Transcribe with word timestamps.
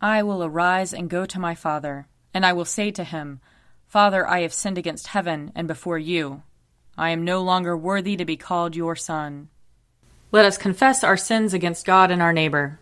I 0.00 0.22
will 0.22 0.44
arise 0.44 0.94
and 0.94 1.10
go 1.10 1.26
to 1.26 1.40
my 1.40 1.54
father, 1.54 2.06
and 2.32 2.46
I 2.46 2.52
will 2.52 2.64
say 2.64 2.90
to 2.92 3.04
him, 3.04 3.40
Father, 3.88 4.28
I 4.28 4.40
have 4.40 4.52
sinned 4.52 4.78
against 4.78 5.08
heaven 5.08 5.50
and 5.54 5.66
before 5.66 5.98
you. 5.98 6.42
I 6.96 7.10
am 7.10 7.24
no 7.24 7.42
longer 7.42 7.76
worthy 7.76 8.16
to 8.16 8.24
be 8.24 8.36
called 8.36 8.76
your 8.76 8.94
son. 8.94 9.48
Let 10.30 10.44
us 10.44 10.58
confess 10.58 11.02
our 11.02 11.16
sins 11.16 11.54
against 11.54 11.86
God 11.86 12.10
and 12.10 12.22
our 12.22 12.32
neighbor. 12.32 12.78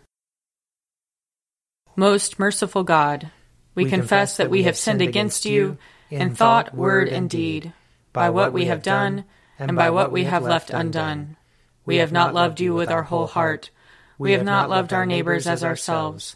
Most 1.95 2.37
merciful 2.37 2.83
God, 2.83 3.31
we, 3.73 3.85
we 3.85 3.89
confess 3.89 4.37
that 4.37 4.51
we 4.51 4.63
have 4.63 4.77
sinned 4.77 5.01
against 5.01 5.45
you 5.45 5.77
in 6.11 6.35
thought, 6.35 6.75
word, 6.75 7.07
and 7.09 7.29
deed, 7.29 7.73
by 8.13 8.29
what 8.29 8.53
we 8.53 8.65
have 8.65 8.83
done 8.83 9.23
and 9.57 9.75
by 9.75 9.89
what 9.89 10.11
we 10.11 10.25
have 10.25 10.43
left 10.43 10.69
undone. 10.69 11.35
We 11.85 11.97
have 11.97 12.11
not 12.11 12.33
loved 12.33 12.59
you 12.59 12.75
with 12.75 12.91
our 12.91 13.03
whole 13.03 13.27
heart. 13.27 13.71
We 14.19 14.33
have 14.33 14.43
not 14.43 14.69
loved 14.69 14.93
our 14.93 15.05
neighbors 15.05 15.47
as 15.47 15.63
ourselves. 15.63 16.35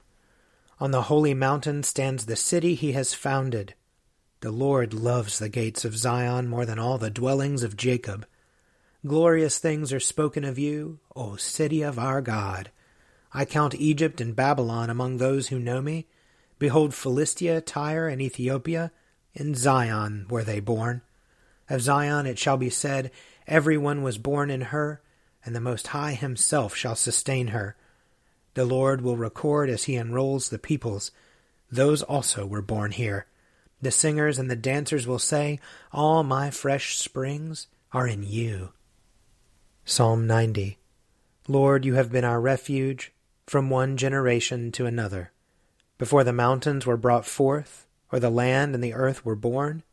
On 0.81 0.89
the 0.89 1.03
holy 1.03 1.35
mountain 1.35 1.83
stands 1.83 2.25
the 2.25 2.35
city 2.35 2.73
he 2.73 2.93
has 2.93 3.13
founded. 3.13 3.75
The 4.39 4.49
Lord 4.49 4.95
loves 4.95 5.37
the 5.37 5.47
gates 5.47 5.85
of 5.85 5.95
Zion 5.95 6.47
more 6.47 6.65
than 6.65 6.79
all 6.79 6.97
the 6.97 7.11
dwellings 7.11 7.61
of 7.61 7.77
Jacob. 7.77 8.25
Glorious 9.05 9.59
things 9.59 9.93
are 9.93 9.99
spoken 9.99 10.43
of 10.43 10.57
you, 10.57 10.97
O 11.15 11.35
city 11.35 11.83
of 11.83 11.99
our 11.99 12.19
God. 12.19 12.71
I 13.31 13.45
count 13.45 13.75
Egypt 13.75 14.19
and 14.19 14.35
Babylon 14.35 14.89
among 14.89 15.17
those 15.17 15.49
who 15.49 15.59
know 15.59 15.83
me. 15.83 16.07
Behold, 16.57 16.95
Philistia, 16.95 17.61
Tyre, 17.61 18.07
and 18.07 18.19
Ethiopia, 18.19 18.91
in 19.35 19.53
Zion 19.53 20.25
were 20.31 20.43
they 20.43 20.59
born. 20.59 21.03
Of 21.69 21.81
Zion 21.81 22.25
it 22.25 22.39
shall 22.39 22.57
be 22.57 22.71
said, 22.71 23.11
Every 23.45 23.77
one 23.77 24.01
was 24.01 24.17
born 24.17 24.49
in 24.49 24.61
her, 24.61 24.99
and 25.45 25.55
the 25.55 25.61
Most 25.61 25.87
High 25.89 26.13
himself 26.13 26.75
shall 26.75 26.95
sustain 26.95 27.49
her. 27.49 27.75
The 28.53 28.65
Lord 28.65 29.01
will 29.01 29.17
record 29.17 29.69
as 29.69 29.85
he 29.85 29.95
enrolls 29.95 30.49
the 30.49 30.59
peoples. 30.59 31.11
Those 31.71 32.01
also 32.01 32.45
were 32.45 32.61
born 32.61 32.91
here. 32.91 33.27
The 33.81 33.91
singers 33.91 34.37
and 34.37 34.51
the 34.51 34.55
dancers 34.55 35.07
will 35.07 35.19
say, 35.19 35.59
All 35.91 36.23
my 36.23 36.51
fresh 36.51 36.97
springs 36.97 37.67
are 37.91 38.07
in 38.07 38.23
you. 38.23 38.73
Psalm 39.85 40.27
90 40.27 40.77
Lord, 41.47 41.85
you 41.85 41.95
have 41.95 42.11
been 42.11 42.23
our 42.23 42.39
refuge 42.39 43.11
from 43.47 43.69
one 43.69 43.97
generation 43.97 44.71
to 44.73 44.85
another. 44.85 45.31
Before 45.97 46.23
the 46.23 46.33
mountains 46.33 46.85
were 46.85 46.97
brought 46.97 47.25
forth, 47.25 47.87
or 48.11 48.19
the 48.19 48.29
land 48.29 48.75
and 48.75 48.83
the 48.83 48.93
earth 48.93 49.25
were 49.25 49.35
born, 49.35 49.83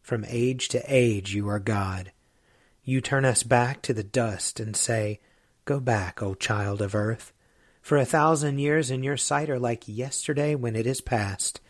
from 0.00 0.24
age 0.28 0.68
to 0.68 0.82
age 0.86 1.34
you 1.34 1.48
are 1.48 1.58
God. 1.58 2.12
You 2.84 3.00
turn 3.00 3.24
us 3.24 3.42
back 3.42 3.82
to 3.82 3.92
the 3.92 4.02
dust 4.02 4.60
and 4.60 4.76
say, 4.76 5.20
Go 5.64 5.80
back, 5.80 6.22
O 6.22 6.34
child 6.34 6.82
of 6.82 6.94
earth. 6.94 7.32
For 7.82 7.98
a 7.98 8.06
thousand 8.06 8.58
years 8.58 8.90
in 8.90 9.02
your 9.02 9.16
sight 9.16 9.50
are 9.50 9.58
like 9.58 9.84
yesterday 9.86 10.54
when 10.54 10.74
it 10.74 10.86
is 10.86 11.00
past, 11.00 11.60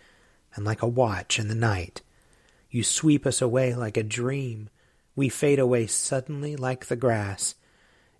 and 0.54 0.64
like 0.64 0.82
a 0.82 0.86
watch 0.86 1.38
in 1.38 1.48
the 1.48 1.54
night. 1.54 2.02
You 2.70 2.84
sweep 2.84 3.26
us 3.26 3.42
away 3.42 3.74
like 3.74 3.96
a 3.96 4.02
dream. 4.02 4.68
We 5.16 5.28
fade 5.28 5.58
away 5.58 5.86
suddenly 5.88 6.54
like 6.54 6.86
the 6.86 6.96
grass. 6.96 7.54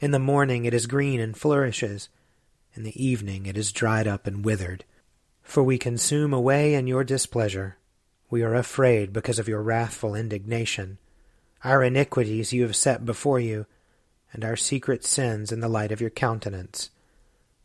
In 0.00 0.10
the 0.10 0.18
morning 0.18 0.64
it 0.64 0.74
is 0.74 0.86
green 0.86 1.20
and 1.20 1.36
flourishes 1.36 2.08
in 2.74 2.82
the 2.82 3.04
evening 3.04 3.46
it 3.46 3.56
is 3.56 3.72
dried 3.72 4.08
up 4.08 4.26
and 4.26 4.44
withered. 4.44 4.84
For 5.42 5.62
we 5.62 5.78
consume 5.78 6.32
away 6.32 6.74
in 6.74 6.86
your 6.86 7.04
displeasure. 7.04 7.76
We 8.30 8.42
are 8.42 8.54
afraid 8.54 9.12
because 9.12 9.38
of 9.38 9.48
your 9.48 9.62
wrathful 9.62 10.14
indignation. 10.14 10.98
Our 11.62 11.82
iniquities 11.82 12.52
you 12.52 12.62
have 12.62 12.74
set 12.74 13.04
before 13.04 13.38
you, 13.38 13.66
and 14.32 14.44
our 14.44 14.56
secret 14.56 15.04
sins 15.04 15.52
in 15.52 15.60
the 15.60 15.68
light 15.68 15.92
of 15.92 16.00
your 16.00 16.10
countenance. 16.10 16.88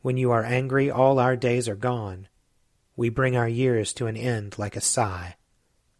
When 0.01 0.17
you 0.17 0.31
are 0.31 0.43
angry, 0.43 0.89
all 0.89 1.19
our 1.19 1.35
days 1.35 1.67
are 1.67 1.75
gone. 1.75 2.27
We 2.95 3.09
bring 3.09 3.35
our 3.35 3.49
years 3.49 3.93
to 3.93 4.07
an 4.07 4.17
end 4.17 4.57
like 4.57 4.75
a 4.75 4.81
sigh. 4.81 5.35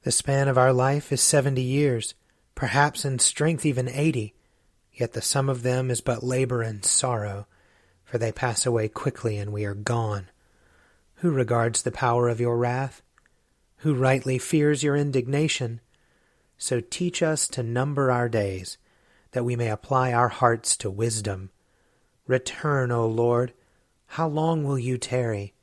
The 0.04 0.12
span 0.12 0.48
of 0.48 0.58
our 0.58 0.74
life 0.74 1.12
is 1.12 1.22
seventy 1.22 1.62
years, 1.62 2.14
perhaps 2.56 3.06
in 3.06 3.20
strength 3.20 3.66
even 3.66 3.88
eighty, 3.90 4.36
yet 4.94 5.14
the 5.14 5.22
sum 5.22 5.50
of 5.50 5.64
them 5.64 5.92
is 5.92 6.02
but 6.02 6.24
labor 6.24 6.62
and 6.62 6.84
sorrow 6.86 7.48
for 8.08 8.18
they 8.18 8.32
pass 8.32 8.66
away 8.66 8.88
quickly 8.88 9.38
and 9.38 9.52
we 9.52 9.66
are 9.66 9.74
gone. 9.74 10.30
Who 11.16 11.30
regards 11.30 11.82
the 11.82 11.92
power 11.92 12.30
of 12.30 12.40
your 12.40 12.58
wrath? 12.58 13.02
Who 13.80 13.94
rightly 13.94 14.38
fears 14.38 14.82
your 14.82 14.96
indignation? 14.96 15.82
So 16.58 16.80
teach 16.80 17.22
us 17.22 17.50
to 17.50 17.62
number 17.62 18.10
our 18.10 18.30
days, 18.30 18.78
that 19.32 19.44
we 19.44 19.58
may 19.58 19.70
apply 19.70 20.14
our 20.14 20.30
hearts 20.30 20.78
to 20.78 20.90
wisdom. 20.90 21.52
Return, 22.28 22.92
O 22.92 23.06
Lord. 23.06 23.54
How 24.08 24.28
long 24.28 24.64
will 24.64 24.80
you 24.80 24.98
tarry? 24.98 25.54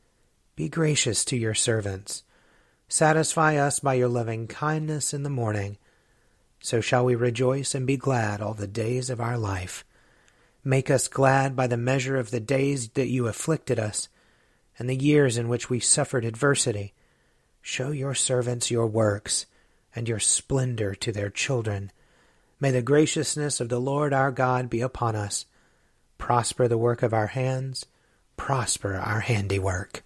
Be 0.56 0.68
gracious 0.68 1.24
to 1.26 1.36
your 1.36 1.54
servants. 1.54 2.22
Satisfy 2.88 3.56
us 3.56 3.80
by 3.80 3.94
your 3.94 4.08
loving 4.08 4.46
kindness 4.46 5.12
in 5.12 5.24
the 5.24 5.30
morning. 5.30 5.78
So 6.60 6.80
shall 6.80 7.04
we 7.04 7.14
rejoice 7.14 7.74
and 7.74 7.86
be 7.86 7.96
glad 7.96 8.40
all 8.40 8.54
the 8.54 8.66
days 8.66 9.10
of 9.10 9.20
our 9.20 9.36
life. 9.36 9.84
Make 10.62 10.90
us 10.90 11.08
glad 11.08 11.56
by 11.56 11.66
the 11.66 11.76
measure 11.76 12.16
of 12.16 12.30
the 12.30 12.40
days 12.40 12.88
that 12.90 13.08
you 13.08 13.26
afflicted 13.26 13.78
us, 13.78 14.08
and 14.78 14.88
the 14.88 14.96
years 14.96 15.36
in 15.36 15.48
which 15.48 15.68
we 15.68 15.80
suffered 15.80 16.24
adversity. 16.24 16.94
Show 17.60 17.90
your 17.90 18.14
servants 18.14 18.70
your 18.70 18.86
works, 18.86 19.46
and 19.94 20.08
your 20.08 20.20
splendor 20.20 20.94
to 20.94 21.12
their 21.12 21.30
children. 21.30 21.92
May 22.60 22.70
the 22.70 22.82
graciousness 22.82 23.60
of 23.60 23.68
the 23.68 23.80
Lord 23.80 24.14
our 24.14 24.30
God 24.30 24.70
be 24.70 24.80
upon 24.80 25.16
us. 25.16 25.46
Prosper 26.16 26.66
the 26.66 26.78
work 26.78 27.02
of 27.02 27.12
our 27.12 27.26
hands, 27.26 27.84
prosper 28.36 28.94
our 28.94 29.20
handiwork. 29.20 30.02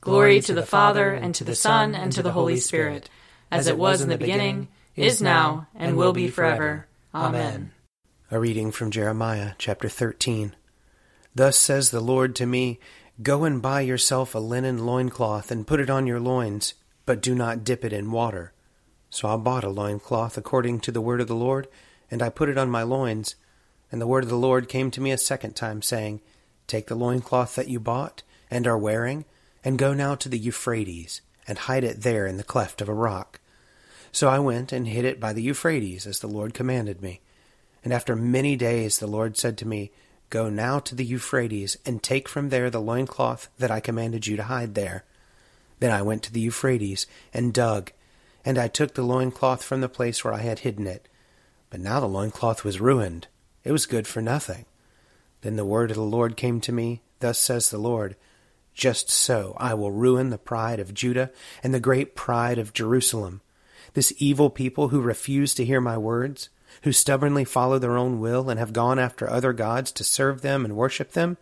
Glory 0.00 0.40
to 0.40 0.54
the 0.54 0.64
Father, 0.64 1.12
and 1.12 1.34
to 1.34 1.44
the 1.44 1.54
Son, 1.54 1.94
and 1.94 2.10
to 2.12 2.22
the 2.22 2.32
Holy 2.32 2.56
Spirit, 2.56 3.10
as 3.50 3.66
it 3.66 3.76
was 3.76 4.00
in 4.00 4.08
the 4.08 4.16
beginning, 4.16 4.68
is 4.96 5.20
now, 5.20 5.68
and 5.74 5.96
will 5.96 6.12
be 6.12 6.28
forever. 6.28 6.86
Amen. 7.14 7.72
A 8.30 8.38
reading 8.38 8.72
from 8.72 8.90
Jeremiah 8.90 9.52
chapter 9.58 9.88
13. 9.88 10.54
Thus 11.34 11.58
says 11.58 11.90
the 11.90 12.00
Lord 12.00 12.34
to 12.36 12.46
me 12.46 12.78
Go 13.22 13.44
and 13.44 13.60
buy 13.60 13.82
yourself 13.82 14.34
a 14.34 14.38
linen 14.38 14.86
loincloth, 14.86 15.50
and 15.50 15.66
put 15.66 15.80
it 15.80 15.90
on 15.90 16.06
your 16.06 16.20
loins, 16.20 16.74
but 17.04 17.20
do 17.20 17.34
not 17.34 17.64
dip 17.64 17.84
it 17.84 17.92
in 17.92 18.10
water. 18.10 18.54
So 19.10 19.28
I 19.28 19.36
bought 19.36 19.64
a 19.64 19.68
loincloth 19.68 20.38
according 20.38 20.80
to 20.80 20.92
the 20.92 21.00
word 21.00 21.20
of 21.20 21.26
the 21.26 21.34
Lord, 21.34 21.68
and 22.10 22.22
I 22.22 22.30
put 22.30 22.48
it 22.48 22.56
on 22.56 22.70
my 22.70 22.82
loins. 22.82 23.34
And 23.92 24.00
the 24.00 24.06
word 24.06 24.24
of 24.24 24.30
the 24.30 24.36
Lord 24.36 24.68
came 24.68 24.90
to 24.92 25.00
me 25.00 25.10
a 25.10 25.18
second 25.18 25.54
time, 25.56 25.82
saying, 25.82 26.22
Take 26.70 26.86
the 26.86 26.94
loincloth 26.94 27.56
that 27.56 27.66
you 27.66 27.80
bought 27.80 28.22
and 28.48 28.64
are 28.64 28.78
wearing, 28.78 29.24
and 29.64 29.76
go 29.76 29.92
now 29.92 30.14
to 30.14 30.28
the 30.28 30.38
Euphrates, 30.38 31.20
and 31.48 31.58
hide 31.58 31.82
it 31.82 32.02
there 32.02 32.28
in 32.28 32.36
the 32.36 32.44
cleft 32.44 32.80
of 32.80 32.88
a 32.88 32.94
rock. 32.94 33.40
So 34.12 34.28
I 34.28 34.38
went 34.38 34.70
and 34.70 34.86
hid 34.86 35.04
it 35.04 35.18
by 35.18 35.32
the 35.32 35.42
Euphrates, 35.42 36.06
as 36.06 36.20
the 36.20 36.28
Lord 36.28 36.54
commanded 36.54 37.02
me. 37.02 37.22
And 37.82 37.92
after 37.92 38.14
many 38.14 38.54
days 38.54 39.00
the 39.00 39.08
Lord 39.08 39.36
said 39.36 39.58
to 39.58 39.66
me, 39.66 39.90
Go 40.28 40.48
now 40.48 40.78
to 40.78 40.94
the 40.94 41.04
Euphrates, 41.04 41.76
and 41.84 42.04
take 42.04 42.28
from 42.28 42.50
there 42.50 42.70
the 42.70 42.80
loincloth 42.80 43.48
that 43.58 43.72
I 43.72 43.80
commanded 43.80 44.28
you 44.28 44.36
to 44.36 44.44
hide 44.44 44.76
there. 44.76 45.02
Then 45.80 45.90
I 45.90 46.02
went 46.02 46.22
to 46.22 46.32
the 46.32 46.38
Euphrates, 46.38 47.08
and 47.34 47.52
dug, 47.52 47.90
and 48.44 48.58
I 48.58 48.68
took 48.68 48.94
the 48.94 49.02
loincloth 49.02 49.64
from 49.64 49.80
the 49.80 49.88
place 49.88 50.22
where 50.22 50.34
I 50.34 50.42
had 50.42 50.60
hidden 50.60 50.86
it. 50.86 51.08
But 51.68 51.80
now 51.80 51.98
the 51.98 52.06
loincloth 52.06 52.62
was 52.62 52.80
ruined, 52.80 53.26
it 53.64 53.72
was 53.72 53.86
good 53.86 54.06
for 54.06 54.22
nothing. 54.22 54.66
Then 55.42 55.56
the 55.56 55.64
word 55.64 55.90
of 55.90 55.96
the 55.96 56.02
Lord 56.02 56.36
came 56.36 56.60
to 56.62 56.72
me, 56.72 57.02
Thus 57.20 57.38
says 57.38 57.70
the 57.70 57.78
Lord, 57.78 58.16
Just 58.74 59.10
so 59.10 59.54
I 59.58 59.74
will 59.74 59.90
ruin 59.90 60.30
the 60.30 60.38
pride 60.38 60.80
of 60.80 60.94
Judah 60.94 61.30
and 61.62 61.72
the 61.72 61.80
great 61.80 62.14
pride 62.14 62.58
of 62.58 62.72
Jerusalem. 62.72 63.40
This 63.94 64.12
evil 64.18 64.50
people 64.50 64.88
who 64.88 65.00
refuse 65.00 65.54
to 65.54 65.64
hear 65.64 65.80
my 65.80 65.98
words, 65.98 66.48
who 66.82 66.92
stubbornly 66.92 67.44
follow 67.44 67.78
their 67.78 67.96
own 67.96 68.20
will 68.20 68.48
and 68.48 68.58
have 68.58 68.72
gone 68.72 68.98
after 68.98 69.28
other 69.28 69.52
gods 69.52 69.90
to 69.92 70.04
serve 70.04 70.42
them 70.42 70.64
and 70.64 70.76
worship 70.76 71.12
them, 71.12 71.36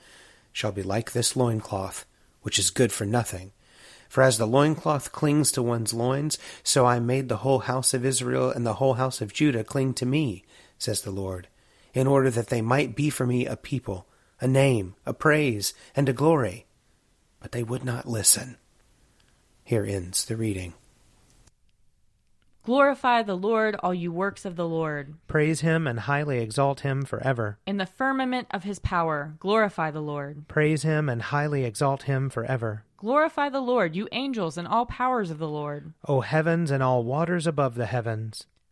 shall 0.53 0.73
be 0.73 0.83
like 0.83 1.13
this 1.13 1.37
loincloth, 1.37 2.07
which 2.43 2.59
is 2.59 2.71
good 2.71 2.93
for 2.93 3.05
nothing. 3.05 3.53
For 4.09 4.23
as 4.23 4.39
the 4.39 4.47
loincloth 4.47 5.13
clings 5.13 5.53
to 5.53 5.63
one's 5.63 5.93
loins, 5.93 6.39
so 6.63 6.87
I 6.87 6.99
made 6.99 7.29
the 7.29 7.39
whole 7.39 7.61
house 7.61 7.93
of 7.93 8.07
Israel 8.07 8.51
and 8.51 8.65
the 8.67 8.75
whole 8.75 8.95
house 8.95 9.21
of 9.21 9.35
Judah 9.35 9.65
cling 9.65 9.93
to 9.95 10.07
me, 10.07 10.45
says 10.79 11.03
the 11.03 11.11
Lord, 11.11 11.49
in 11.95 12.07
order 12.07 12.31
that 12.31 12.49
they 12.49 12.63
might 12.63 12.95
be 12.95 13.11
for 13.11 13.27
me 13.27 13.47
a 13.47 13.57
people, 13.57 14.07
a 14.41 14.47
name, 14.47 14.95
a 15.07 15.13
praise, 15.13 15.75
and 15.95 16.09
a 16.09 16.13
glory. 16.13 16.67
But 17.41 17.53
they 17.53 17.63
would 17.63 17.85
not 17.85 18.09
listen. 18.09 18.57
Here 19.65 19.85
ends 19.85 20.25
the 20.25 20.37
reading. 20.37 20.75
Glorify 22.69 23.23
the 23.23 23.35
Lord, 23.35 23.77
all 23.77 23.95
you 23.95 24.13
works 24.13 24.45
of 24.45 24.57
the 24.57 24.69
Lord. 24.69 25.15
Praise 25.27 25.63
him 25.63 25.87
and 25.87 26.01
highly 26.01 26.39
exalt 26.41 26.81
him 26.81 27.03
forever. 27.07 27.59
In 27.67 27.79
the 27.79 27.87
firmament 27.87 28.47
of 28.51 28.65
his 28.65 28.79
power, 28.79 29.35
glorify 29.39 29.91
the 29.91 30.03
Lord. 30.03 30.47
Praise 30.49 30.83
him 30.83 31.09
and 31.09 31.23
highly 31.23 31.65
exalt 31.65 32.03
him 32.03 32.29
forever. 32.29 32.85
Glorify 32.99 33.49
the 33.49 33.63
Lord, 33.63 33.97
you 33.97 34.07
angels 34.13 34.59
and 34.59 34.69
all 34.69 34.85
powers 34.85 35.31
of 35.31 35.39
the 35.39 35.49
Lord. 35.49 35.95
O 36.07 36.21
heavens 36.21 36.71
and 36.71 36.83
all 36.83 37.05
waters 37.05 37.47
above 37.47 37.75
the 37.75 37.87
heavens. 37.87 38.45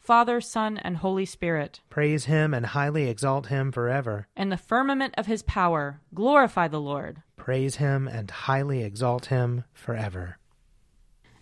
Father, 0.00 0.40
Son, 0.40 0.78
and 0.78 0.96
Holy 0.96 1.26
Spirit. 1.26 1.80
Praise 1.90 2.24
him 2.24 2.54
and 2.54 2.66
highly 2.66 3.08
exalt 3.08 3.46
him 3.46 3.70
forever. 3.70 4.26
In 4.34 4.48
the 4.48 4.56
firmament 4.56 5.14
of 5.16 5.26
his 5.26 5.42
power, 5.42 6.00
glorify 6.14 6.68
the 6.68 6.80
Lord. 6.80 7.22
Praise 7.36 7.76
him 7.76 8.08
and 8.08 8.30
highly 8.30 8.82
exalt 8.82 9.26
him 9.26 9.64
forever. 9.72 10.38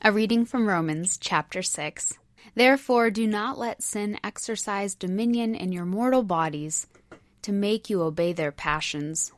A 0.03 0.13
reading 0.13 0.45
from 0.45 0.69
Romans 0.69 1.19
chapter 1.19 1.63
6. 1.63 2.19
Therefore, 2.55 3.11
do 3.11 3.27
not 3.27 3.59
let 3.59 3.83
sin 3.83 4.19
exercise 4.25 4.95
dominion 4.95 5.55
in 5.55 5.73
your 5.73 5.85
mortal 5.85 6.25
bodies 6.25 6.87
to 7.43 7.53
make 7.53 7.89
you 7.89 8.03
obey 8.03 8.33
their 8.33 8.53
passions. 8.53 9.33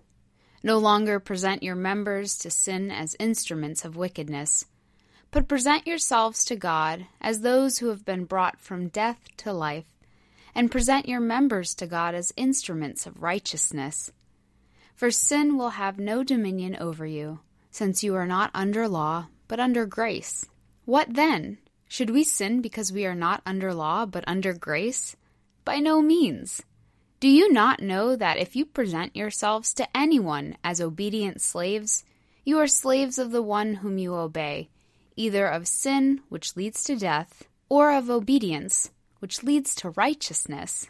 No 0.62 0.78
longer 0.78 1.20
present 1.20 1.62
your 1.62 1.76
members 1.76 2.36
to 2.38 2.50
sin 2.50 2.90
as 2.90 3.16
instruments 3.18 3.84
of 3.84 3.96
wickedness 3.96 4.64
but 5.30 5.48
present 5.48 5.86
yourselves 5.86 6.44
to 6.44 6.56
God 6.56 7.06
as 7.20 7.40
those 7.40 7.78
who 7.78 7.88
have 7.88 8.04
been 8.04 8.24
brought 8.24 8.60
from 8.60 8.88
death 8.88 9.28
to 9.38 9.52
life, 9.52 9.86
and 10.54 10.70
present 10.70 11.08
your 11.08 11.20
members 11.20 11.74
to 11.76 11.86
God 11.86 12.14
as 12.14 12.32
instruments 12.36 13.06
of 13.06 13.22
righteousness. 13.22 14.10
For 14.94 15.10
sin 15.10 15.56
will 15.56 15.70
have 15.70 15.98
no 15.98 16.22
dominion 16.24 16.76
over 16.76 17.06
you, 17.06 17.40
since 17.70 18.02
you 18.02 18.14
are 18.16 18.26
not 18.26 18.50
under 18.52 18.88
law, 18.88 19.28
but 19.46 19.60
under 19.60 19.86
grace. 19.86 20.44
What 20.84 21.14
then? 21.14 21.58
Should 21.88 22.10
we 22.10 22.24
sin 22.24 22.60
because 22.60 22.92
we 22.92 23.06
are 23.06 23.14
not 23.14 23.42
under 23.46 23.72
law, 23.72 24.06
but 24.06 24.24
under 24.26 24.52
grace? 24.52 25.16
By 25.64 25.78
no 25.78 26.02
means. 26.02 26.62
Do 27.20 27.28
you 27.28 27.52
not 27.52 27.80
know 27.80 28.16
that 28.16 28.38
if 28.38 28.56
you 28.56 28.64
present 28.64 29.14
yourselves 29.14 29.74
to 29.74 29.96
anyone 29.96 30.56
as 30.64 30.80
obedient 30.80 31.40
slaves, 31.40 32.04
you 32.44 32.58
are 32.58 32.66
slaves 32.66 33.18
of 33.18 33.30
the 33.30 33.42
one 33.42 33.74
whom 33.74 33.98
you 33.98 34.14
obey? 34.14 34.70
Either 35.16 35.46
of 35.46 35.68
sin, 35.68 36.20
which 36.28 36.56
leads 36.56 36.84
to 36.84 36.96
death, 36.96 37.44
or 37.68 37.92
of 37.92 38.10
obedience, 38.10 38.90
which 39.20 39.42
leads 39.42 39.74
to 39.76 39.90
righteousness. 39.90 40.86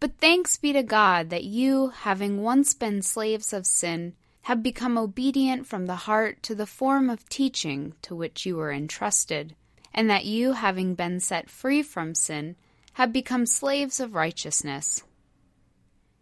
But 0.00 0.18
thanks 0.20 0.56
be 0.56 0.72
to 0.72 0.82
God 0.82 1.30
that 1.30 1.44
you, 1.44 1.88
having 1.88 2.42
once 2.42 2.74
been 2.74 3.02
slaves 3.02 3.52
of 3.52 3.66
sin, 3.66 4.14
have 4.42 4.62
become 4.62 4.96
obedient 4.96 5.66
from 5.66 5.86
the 5.86 5.96
heart 5.96 6.42
to 6.44 6.54
the 6.54 6.66
form 6.66 7.10
of 7.10 7.28
teaching 7.28 7.94
to 8.02 8.14
which 8.14 8.46
you 8.46 8.56
were 8.56 8.72
entrusted, 8.72 9.54
and 9.92 10.08
that 10.08 10.24
you, 10.24 10.52
having 10.52 10.94
been 10.94 11.20
set 11.20 11.50
free 11.50 11.82
from 11.82 12.14
sin, 12.14 12.56
have 12.94 13.12
become 13.12 13.46
slaves 13.46 14.00
of 14.00 14.14
righteousness. 14.14 15.02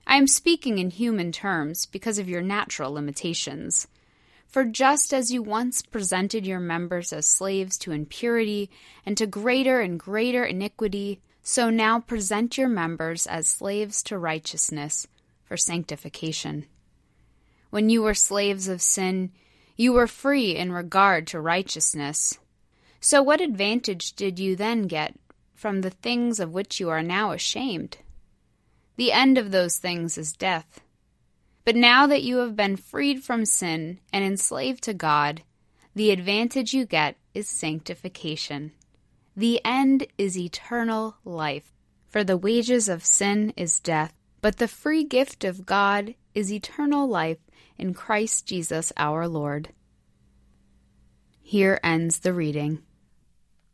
I 0.07 0.17
am 0.17 0.27
speaking 0.27 0.79
in 0.79 0.91
human 0.91 1.33
terms 1.33 1.87
because 1.87 2.19
of 2.19 2.29
your 2.29 2.43
natural 2.43 2.93
limitations. 2.93 3.89
For 4.47 4.65
just 4.65 5.13
as 5.13 5.33
you 5.33 5.43
once 5.43 5.83
presented 5.83 6.47
your 6.47 6.61
members 6.61 7.13
as 7.13 7.27
slaves 7.27 7.77
to 7.79 7.93
impurity 7.93 8.71
and 9.05 9.17
to 9.19 9.27
greater 9.27 9.81
and 9.81 9.99
greater 9.99 10.45
iniquity, 10.45 11.21
so 11.43 11.71
now 11.71 12.01
present 12.01 12.57
your 12.57 12.69
members 12.69 13.27
as 13.27 13.49
slaves 13.49 14.03
to 14.05 14.19
righteousness 14.19 15.07
for 15.45 15.57
sanctification. 15.57 16.67
When 17.71 17.91
you 17.91 18.03
were 18.03 18.15
slaves 18.15 18.69
of 18.69 18.81
sin, 18.81 19.33
you 19.77 19.93
were 19.93 20.07
free 20.07 20.57
in 20.57 20.73
regard 20.73 21.27
to 21.29 21.41
righteousness. 21.41 22.39
So 23.01 23.23
what 23.23 23.41
advantage 23.41 24.15
did 24.15 24.39
you 24.39 24.57
then 24.57 24.89
get 24.89 25.15
from 25.55 25.83
the 25.83 25.91
things 25.91 26.41
of 26.41 26.53
which 26.53 26.81
you 26.81 26.89
are 26.89 27.03
now 27.03 27.33
ashamed? 27.33 27.99
The 28.97 29.13
end 29.13 29.37
of 29.37 29.51
those 29.51 29.77
things 29.77 30.17
is 30.17 30.33
death. 30.33 30.81
But 31.67 31.75
now 31.75 32.07
that 32.07 32.23
you 32.23 32.39
have 32.39 32.55
been 32.55 32.77
freed 32.77 33.25
from 33.25 33.45
sin 33.45 33.99
and 34.13 34.25
enslaved 34.25 34.85
to 34.85 34.95
God, 34.95 35.43
the 35.97 36.13
advantage 36.13 36.73
you 36.73 36.87
get 36.87 37.17
is 37.35 37.49
sanctification. 37.49 38.71
The 39.37 39.61
end 39.65 40.07
is 40.17 40.39
eternal 40.39 41.17
life. 41.25 41.73
For 42.09 42.23
the 42.23 42.37
wages 42.37 42.89
of 42.89 43.05
sin 43.05 43.53
is 43.57 43.81
death, 43.81 44.15
But 44.41 44.59
the 44.59 44.69
free 44.69 45.03
gift 45.03 45.43
of 45.43 45.67
God 45.67 46.15
is 46.35 46.53
eternal 46.53 47.09
life 47.09 47.41
in 47.77 47.95
Christ 47.95 48.47
Jesus 48.47 48.93
our 48.97 49.27
Lord. 49.27 49.71
Here 51.43 51.81
ends 51.83 52.21
the 52.21 52.33
reading. 52.33 52.83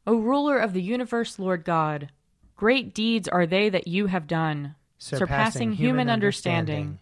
O 0.07 0.17
ruler 0.17 0.57
of 0.57 0.73
the 0.73 0.83
universe, 0.83 1.39
Lord 1.39 1.63
God, 1.63 2.11
great 2.57 2.95
deeds 2.95 3.29
are 3.29 3.47
they 3.47 3.69
that 3.69 3.87
you 3.87 4.07
have 4.07 4.27
done, 4.27 4.77
surpassing, 4.97 5.19
surpassing 5.19 5.73
human 5.73 6.09
understanding. 6.09 6.75
understanding. 6.75 7.02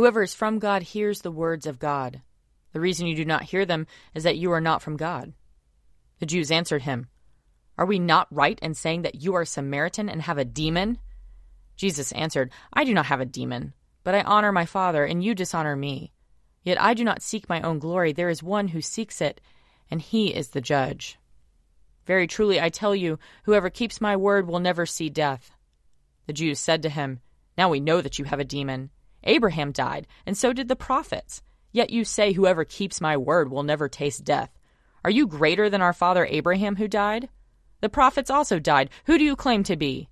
Whoever 0.00 0.22
is 0.22 0.34
from 0.34 0.58
God 0.58 0.80
hears 0.80 1.20
the 1.20 1.30
words 1.30 1.66
of 1.66 1.78
God. 1.78 2.22
The 2.72 2.80
reason 2.80 3.06
you 3.06 3.14
do 3.14 3.26
not 3.26 3.42
hear 3.42 3.66
them 3.66 3.86
is 4.14 4.22
that 4.22 4.38
you 4.38 4.50
are 4.50 4.60
not 4.62 4.80
from 4.80 4.96
God. 4.96 5.34
The 6.20 6.24
Jews 6.24 6.50
answered 6.50 6.80
him, 6.84 7.08
Are 7.76 7.84
we 7.84 7.98
not 7.98 8.26
right 8.30 8.58
in 8.62 8.72
saying 8.72 9.02
that 9.02 9.16
you 9.16 9.34
are 9.34 9.42
a 9.42 9.46
Samaritan 9.46 10.08
and 10.08 10.22
have 10.22 10.38
a 10.38 10.44
demon? 10.46 10.96
Jesus 11.76 12.12
answered, 12.12 12.50
I 12.72 12.84
do 12.84 12.94
not 12.94 13.04
have 13.04 13.20
a 13.20 13.26
demon, 13.26 13.74
but 14.02 14.14
I 14.14 14.22
honor 14.22 14.52
my 14.52 14.64
Father, 14.64 15.04
and 15.04 15.22
you 15.22 15.34
dishonor 15.34 15.76
me. 15.76 16.14
Yet 16.62 16.80
I 16.80 16.94
do 16.94 17.04
not 17.04 17.20
seek 17.20 17.46
my 17.46 17.60
own 17.60 17.78
glory. 17.78 18.14
There 18.14 18.30
is 18.30 18.42
one 18.42 18.68
who 18.68 18.80
seeks 18.80 19.20
it, 19.20 19.38
and 19.90 20.00
he 20.00 20.28
is 20.34 20.48
the 20.48 20.62
judge. 20.62 21.18
Very 22.06 22.26
truly, 22.26 22.58
I 22.58 22.70
tell 22.70 22.96
you, 22.96 23.18
whoever 23.44 23.68
keeps 23.68 24.00
my 24.00 24.16
word 24.16 24.48
will 24.48 24.60
never 24.60 24.86
see 24.86 25.10
death. 25.10 25.50
The 26.24 26.32
Jews 26.32 26.58
said 26.58 26.80
to 26.84 26.88
him, 26.88 27.20
Now 27.58 27.68
we 27.68 27.80
know 27.80 28.00
that 28.00 28.18
you 28.18 28.24
have 28.24 28.40
a 28.40 28.44
demon. 28.44 28.88
Abraham 29.24 29.72
died, 29.72 30.06
and 30.26 30.36
so 30.36 30.52
did 30.52 30.68
the 30.68 30.76
prophets. 30.76 31.42
Yet 31.72 31.90
you 31.90 32.04
say, 32.04 32.32
Whoever 32.32 32.64
keeps 32.64 33.00
my 33.00 33.16
word 33.16 33.50
will 33.50 33.62
never 33.62 33.88
taste 33.88 34.24
death. 34.24 34.50
Are 35.04 35.10
you 35.10 35.26
greater 35.26 35.70
than 35.70 35.82
our 35.82 35.92
father 35.92 36.26
Abraham 36.26 36.76
who 36.76 36.88
died? 36.88 37.28
The 37.80 37.88
prophets 37.88 38.30
also 38.30 38.58
died. 38.58 38.90
Who 39.06 39.18
do 39.18 39.24
you 39.24 39.36
claim 39.36 39.62
to 39.64 39.76
be? 39.76 40.08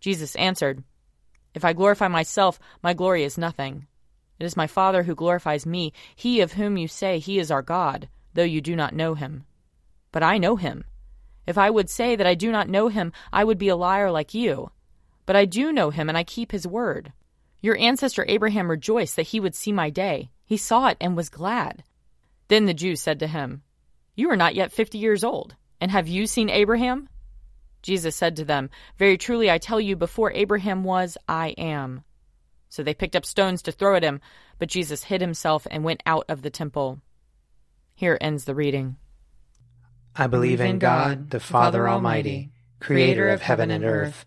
Jesus 0.00 0.34
answered, 0.36 0.82
If 1.54 1.64
I 1.64 1.72
glorify 1.72 2.08
myself, 2.08 2.58
my 2.82 2.94
glory 2.94 3.24
is 3.24 3.38
nothing. 3.38 3.86
It 4.38 4.44
is 4.44 4.56
my 4.56 4.66
Father 4.66 5.04
who 5.04 5.14
glorifies 5.14 5.66
me, 5.66 5.92
he 6.16 6.40
of 6.40 6.54
whom 6.54 6.76
you 6.76 6.88
say 6.88 7.18
he 7.18 7.38
is 7.38 7.50
our 7.50 7.62
God, 7.62 8.08
though 8.34 8.42
you 8.42 8.60
do 8.60 8.74
not 8.74 8.94
know 8.94 9.14
him. 9.14 9.44
But 10.10 10.24
I 10.24 10.38
know 10.38 10.56
him 10.56 10.84
if 11.46 11.58
I 11.58 11.70
would 11.70 11.90
say 11.90 12.16
that 12.16 12.26
I 12.26 12.34
do 12.34 12.52
not 12.52 12.68
know 12.68 12.88
him, 12.88 13.12
I 13.32 13.44
would 13.44 13.58
be 13.58 13.68
a 13.68 13.76
liar 13.76 14.10
like 14.10 14.34
you. 14.34 14.70
But 15.26 15.36
I 15.36 15.44
do 15.44 15.72
know 15.72 15.90
him, 15.90 16.08
and 16.08 16.16
I 16.16 16.24
keep 16.24 16.52
his 16.52 16.66
word. 16.66 17.12
Your 17.62 17.76
ancestor 17.78 18.26
Abraham 18.28 18.68
rejoiced 18.68 19.16
that 19.16 19.28
he 19.28 19.40
would 19.40 19.54
see 19.54 19.72
my 19.72 19.88
day. 19.88 20.30
He 20.44 20.56
saw 20.56 20.88
it 20.88 20.96
and 21.00 21.16
was 21.16 21.28
glad. 21.28 21.84
Then 22.48 22.66
the 22.66 22.74
Jews 22.74 23.00
said 23.00 23.20
to 23.20 23.28
him, 23.28 23.62
You 24.16 24.30
are 24.30 24.36
not 24.36 24.56
yet 24.56 24.72
fifty 24.72 24.98
years 24.98 25.22
old, 25.22 25.54
and 25.80 25.90
have 25.90 26.08
you 26.08 26.26
seen 26.26 26.50
Abraham? 26.50 27.08
Jesus 27.80 28.16
said 28.16 28.36
to 28.36 28.44
them, 28.44 28.68
Very 28.98 29.16
truly 29.16 29.50
I 29.50 29.58
tell 29.58 29.80
you, 29.80 29.96
before 29.96 30.32
Abraham 30.32 30.82
was, 30.82 31.16
I 31.28 31.50
am. 31.50 32.02
So 32.68 32.82
they 32.82 32.94
picked 32.94 33.16
up 33.16 33.24
stones 33.24 33.62
to 33.62 33.72
throw 33.72 33.96
at 33.96 34.02
him, 34.02 34.20
but 34.58 34.68
Jesus 34.68 35.04
hid 35.04 35.20
himself 35.20 35.66
and 35.70 35.84
went 35.84 36.02
out 36.04 36.24
of 36.28 36.42
the 36.42 36.50
temple. 36.50 37.00
Here 37.94 38.18
ends 38.20 38.44
the 38.44 38.54
reading. 38.54 38.96
I 40.16 40.26
believe 40.26 40.60
in 40.60 40.78
God, 40.78 41.30
the 41.30 41.40
Father 41.40 41.88
Almighty, 41.88 42.50
creator 42.80 43.28
of 43.28 43.40
heaven 43.40 43.70
and 43.70 43.84
earth. 43.84 44.26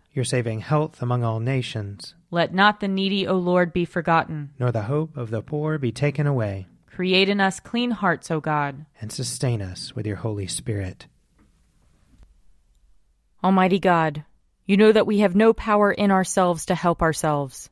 Your 0.13 0.25
saving 0.25 0.59
health 0.59 1.01
among 1.01 1.23
all 1.23 1.39
nations. 1.39 2.15
Let 2.31 2.53
not 2.53 2.79
the 2.79 2.87
needy, 2.87 3.25
O 3.27 3.35
Lord, 3.35 3.71
be 3.71 3.85
forgotten. 3.85 4.51
Nor 4.59 4.71
the 4.71 4.83
hope 4.83 5.15
of 5.15 5.29
the 5.29 5.41
poor 5.41 5.77
be 5.77 5.91
taken 5.91 6.27
away. 6.27 6.67
Create 6.87 7.29
in 7.29 7.39
us 7.39 7.59
clean 7.59 7.91
hearts, 7.91 8.29
O 8.29 8.41
God. 8.41 8.85
And 8.99 9.11
sustain 9.11 9.61
us 9.61 9.95
with 9.95 10.05
your 10.05 10.17
Holy 10.17 10.47
Spirit. 10.47 11.07
Almighty 13.43 13.79
God, 13.79 14.25
you 14.65 14.75
know 14.75 14.91
that 14.91 15.07
we 15.07 15.19
have 15.19 15.35
no 15.35 15.53
power 15.53 15.91
in 15.91 16.11
ourselves 16.11 16.65
to 16.65 16.75
help 16.75 17.01
ourselves. 17.01 17.69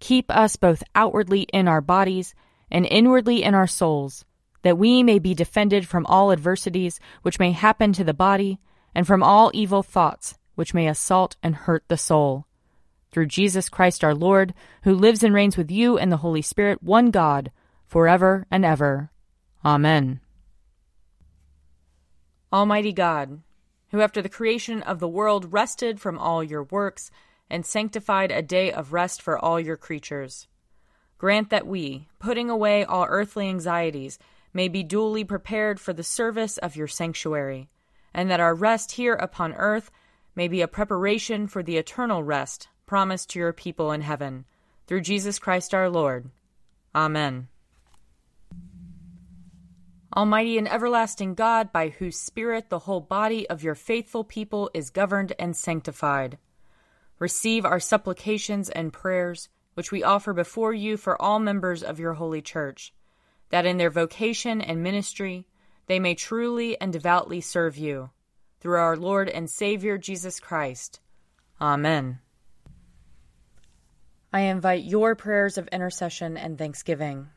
Keep 0.00 0.30
us 0.30 0.56
both 0.56 0.82
outwardly 0.94 1.42
in 1.42 1.68
our 1.68 1.80
bodies 1.80 2.34
and 2.70 2.86
inwardly 2.86 3.42
in 3.42 3.54
our 3.54 3.66
souls 3.66 4.24
that 4.62 4.78
we 4.78 5.02
may 5.02 5.18
be 5.18 5.34
defended 5.34 5.86
from 5.86 6.06
all 6.06 6.32
adversities 6.32 6.98
which 7.22 7.38
may 7.38 7.52
happen 7.52 7.92
to 7.92 8.04
the 8.04 8.14
body, 8.14 8.58
and 8.94 9.06
from 9.06 9.22
all 9.22 9.50
evil 9.54 9.82
thoughts 9.82 10.36
which 10.58 10.74
may 10.74 10.88
assault 10.88 11.36
and 11.40 11.54
hurt 11.54 11.84
the 11.86 11.96
soul. 11.96 12.44
Through 13.12 13.26
Jesus 13.26 13.68
Christ 13.68 14.02
our 14.02 14.12
Lord, 14.12 14.54
who 14.82 14.92
lives 14.92 15.22
and 15.22 15.32
reigns 15.32 15.56
with 15.56 15.70
you 15.70 15.96
and 15.96 16.10
the 16.10 16.16
Holy 16.16 16.42
Spirit, 16.42 16.82
one 16.82 17.12
God, 17.12 17.52
forever 17.86 18.44
and 18.50 18.64
ever. 18.64 19.12
Amen. 19.64 20.18
Almighty 22.52 22.92
God, 22.92 23.40
who 23.92 24.00
after 24.00 24.20
the 24.20 24.28
creation 24.28 24.82
of 24.82 24.98
the 24.98 25.06
world 25.06 25.52
rested 25.52 26.00
from 26.00 26.18
all 26.18 26.42
your 26.42 26.64
works, 26.64 27.12
and 27.48 27.64
sanctified 27.64 28.32
a 28.32 28.42
day 28.42 28.72
of 28.72 28.92
rest 28.92 29.22
for 29.22 29.38
all 29.38 29.60
your 29.60 29.76
creatures, 29.76 30.48
grant 31.18 31.50
that 31.50 31.68
we, 31.68 32.08
putting 32.18 32.50
away 32.50 32.84
all 32.84 33.06
earthly 33.08 33.48
anxieties, 33.48 34.18
may 34.52 34.66
be 34.66 34.82
duly 34.82 35.22
prepared 35.22 35.78
for 35.78 35.92
the 35.92 36.02
service 36.02 36.58
of 36.58 36.74
your 36.74 36.88
sanctuary, 36.88 37.68
and 38.12 38.28
that 38.28 38.40
our 38.40 38.56
rest 38.56 38.90
here 38.90 39.14
upon 39.14 39.54
earth 39.54 39.92
may 40.38 40.46
be 40.46 40.60
a 40.60 40.68
preparation 40.68 41.48
for 41.48 41.64
the 41.64 41.78
eternal 41.78 42.22
rest 42.22 42.68
promised 42.86 43.28
to 43.28 43.40
your 43.40 43.52
people 43.52 43.90
in 43.90 44.00
heaven, 44.02 44.44
through 44.86 45.00
Jesus 45.00 45.36
Christ 45.36 45.74
our 45.74 45.90
Lord. 45.90 46.30
Amen. 46.94 47.48
Almighty 50.16 50.56
and 50.56 50.68
everlasting 50.68 51.34
God, 51.34 51.72
by 51.72 51.88
whose 51.88 52.20
Spirit 52.20 52.70
the 52.70 52.78
whole 52.78 53.00
body 53.00 53.50
of 53.50 53.64
your 53.64 53.74
faithful 53.74 54.22
people 54.22 54.70
is 54.72 54.90
governed 54.90 55.32
and 55.40 55.56
sanctified, 55.56 56.38
receive 57.18 57.64
our 57.64 57.80
supplications 57.80 58.70
and 58.70 58.92
prayers 58.92 59.48
which 59.74 59.90
we 59.90 60.04
offer 60.04 60.32
before 60.32 60.72
you 60.72 60.96
for 60.96 61.20
all 61.20 61.40
members 61.40 61.82
of 61.82 61.98
your 61.98 62.14
holy 62.14 62.42
church, 62.42 62.94
that 63.50 63.66
in 63.66 63.76
their 63.76 63.90
vocation 63.90 64.60
and 64.60 64.84
ministry 64.84 65.48
they 65.88 65.98
may 65.98 66.14
truly 66.14 66.80
and 66.80 66.92
devoutly 66.92 67.40
serve 67.40 67.76
you. 67.76 68.10
Through 68.60 68.78
our 68.78 68.96
Lord 68.96 69.28
and 69.28 69.48
Savior 69.48 69.98
Jesus 69.98 70.40
Christ. 70.40 71.00
Amen. 71.60 72.18
I 74.32 74.40
invite 74.40 74.84
your 74.84 75.14
prayers 75.14 75.56
of 75.56 75.68
intercession 75.68 76.36
and 76.36 76.58
thanksgiving. 76.58 77.28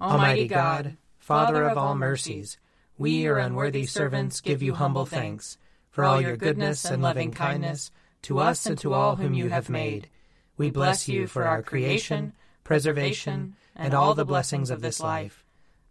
Almighty 0.00 0.48
God, 0.48 0.96
Father 1.18 1.64
of 1.64 1.78
all 1.78 1.94
mercies, 1.94 2.58
we, 2.98 3.22
your 3.22 3.38
unworthy 3.38 3.86
servants, 3.86 4.40
give 4.40 4.62
you 4.62 4.74
humble 4.74 5.06
thanks 5.06 5.56
for 5.90 6.04
all 6.04 6.20
your 6.20 6.36
goodness 6.36 6.84
and 6.84 7.02
loving 7.02 7.30
kindness 7.30 7.90
to 8.22 8.38
us 8.38 8.66
and 8.66 8.76
to 8.78 8.92
all 8.92 9.16
whom 9.16 9.32
you 9.32 9.48
have 9.48 9.70
made. 9.70 10.08
We 10.56 10.70
bless 10.70 11.08
you 11.08 11.26
for 11.26 11.44
our 11.44 11.62
creation, 11.62 12.32
preservation, 12.64 13.56
and 13.74 13.94
all 13.94 14.14
the 14.14 14.24
blessings 14.24 14.70
of 14.70 14.80
this 14.80 15.00
life, 15.00 15.43